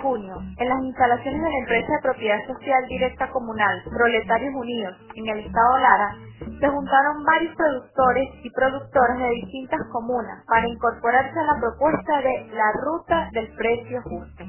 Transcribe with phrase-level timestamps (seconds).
[0.00, 4.54] 16 de junio, en las instalaciones de la empresa de propiedad social directa comunal Proletarios
[4.54, 10.68] Unidos, en el estado Lara, se juntaron varios productores y productoras de distintas comunas para
[10.68, 14.44] incorporarse a la propuesta de la ruta del precio justo.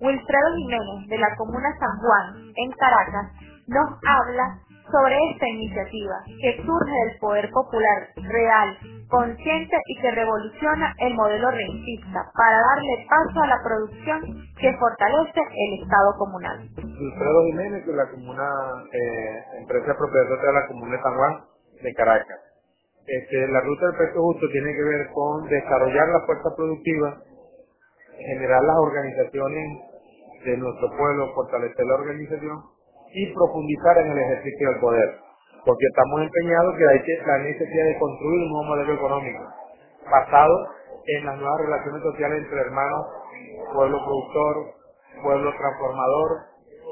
[0.00, 3.32] Wilfredo Jiménez, de la comuna San Juan, en Caracas,
[3.66, 4.58] nos habla
[4.90, 8.78] sobre esta iniciativa que surge del poder popular real,
[9.08, 14.20] consciente y que revoluciona el modelo rentista para darle paso a la producción
[14.60, 16.68] que fortalece el Estado comunal.
[16.76, 18.48] Wilfredo Jiménez de la comuna,
[18.92, 22.40] eh, empresa propiedad de la comuna de de Caracas.
[23.06, 27.22] Este, la ruta del precio justo tiene que ver con desarrollar la fuerza productiva,
[28.18, 29.80] generar las organizaciones
[30.44, 32.77] de nuestro pueblo, fortalecer la organización
[33.12, 35.08] y profundizar en el ejercicio del poder.
[35.64, 39.44] Porque estamos empeñados que hay la necesidad de construir un nuevo modelo económico
[40.10, 40.54] basado
[41.06, 43.06] en las nuevas relaciones sociales entre hermanos,
[43.74, 44.56] pueblo productor,
[45.22, 46.30] pueblo transformador,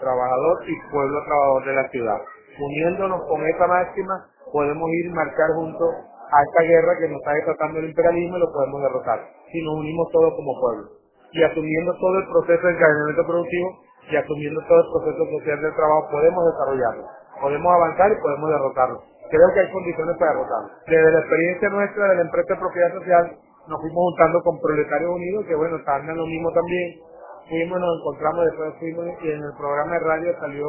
[0.00, 2.20] trabajador y pueblo trabajador de la ciudad.
[2.58, 5.94] Uniéndonos con esa máxima podemos ir marcar juntos
[6.28, 9.20] a esta guerra que nos está desatando el imperialismo y lo podemos derrotar
[9.52, 10.98] si nos unimos todos como pueblo
[11.32, 13.68] y asumiendo todo el proceso de encadenamiento productivo
[14.10, 17.04] y asumiendo todo el proceso social del trabajo podemos desarrollarlo,
[17.40, 18.98] podemos avanzar y podemos derrotarlo.
[19.28, 20.68] Creo que hay condiciones para derrotarlo.
[20.86, 23.24] Desde la experiencia nuestra de la empresa de propiedad social
[23.68, 27.04] nos fuimos juntando con Proletarios Unidos, que bueno, estaban en lo mismo también.
[27.48, 30.68] Fuimos, nos encontramos, después fuimos y en el programa de radio salió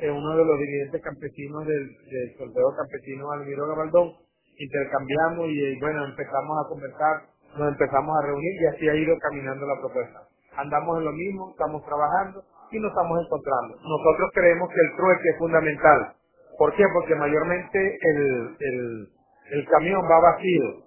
[0.00, 4.16] eh, uno de los dirigentes campesinos del, del sorteo campesino Almiro Gabaldón.
[4.56, 9.16] Intercambiamos y eh, bueno, empezamos a conversar, nos empezamos a reunir y así ha ido
[9.18, 10.24] caminando la propuesta.
[10.56, 13.76] Andamos en lo mismo, estamos trabajando y nos estamos encontrando.
[13.82, 16.14] Nosotros creemos que el trueque es fundamental.
[16.58, 16.84] ¿Por qué?
[16.92, 20.84] Porque mayormente el, el, camión va vacío.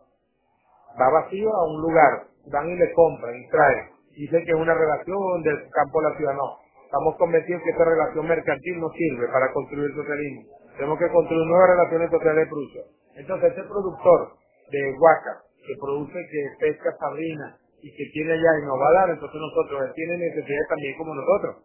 [0.99, 2.23] Va vacío a un lugar.
[2.51, 3.85] Van y le compran y traen.
[4.15, 6.33] Dicen que es una relación del campo a la ciudad.
[6.35, 6.59] No.
[6.85, 10.43] Estamos convencidos que esta relación mercantil no sirve para construir socialismo.
[10.77, 12.85] Tenemos que construir nuevas relaciones sociales de producción.
[13.15, 14.33] Entonces, este productor
[14.69, 18.93] de Huaca, que produce, que pesca sardina y que tiene allá y nos va a
[18.93, 21.55] dar, entonces nosotros, él tiene necesidades también como nosotros.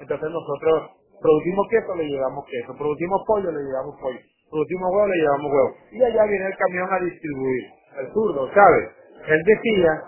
[0.00, 0.90] Entonces nosotros
[1.20, 4.18] producimos queso, le llevamos queso, producimos pollo, le llevamos pollo,
[4.50, 5.70] producimos huevo, le llevamos huevo.
[5.92, 7.64] Y allá viene el camión a distribuir,
[8.00, 8.90] el zurdo, ¿sabe?
[9.28, 10.02] Él decía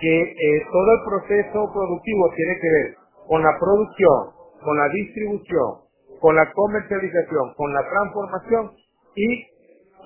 [0.00, 2.96] que eh, todo el proceso productivo tiene que ver
[3.28, 4.32] con la producción,
[4.62, 5.86] con la distribución,
[6.20, 8.72] con la comercialización, con la transformación
[9.14, 9.46] y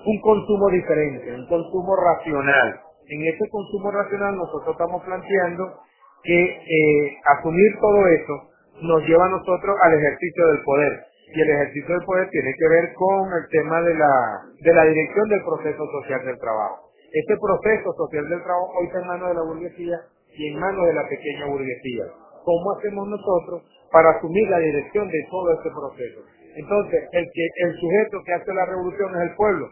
[0.05, 2.81] un consumo diferente, un consumo racional.
[3.07, 5.79] En ese consumo racional nosotros estamos planteando
[6.23, 8.50] que eh, asumir todo eso
[8.81, 10.93] nos lleva a nosotros al ejercicio del poder.
[11.33, 14.83] Y el ejercicio del poder tiene que ver con el tema de la, de la
[14.85, 16.91] dirección del proceso social del trabajo.
[17.13, 19.97] Este proceso social del trabajo hoy está en manos de la burguesía
[20.35, 22.05] y en manos de la pequeña burguesía.
[22.43, 26.19] ¿Cómo hacemos nosotros para asumir la dirección de todo este proceso?
[26.55, 29.69] Entonces, el, que, el sujeto que hace la revolución es el pueblo.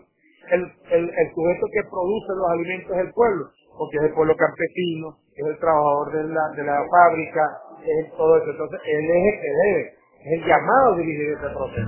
[0.52, 0.62] El,
[0.92, 3.46] el, el sujeto que produce los alimentos es el pueblo,
[3.80, 7.42] porque es el pueblo campesino, es el trabajador de la, de la fábrica,
[7.88, 8.52] es todo eso.
[8.52, 11.88] Entonces, él es el que debe, es el llamado a dirigir ese proceso.